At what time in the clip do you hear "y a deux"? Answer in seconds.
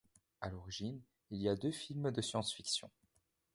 1.43-1.69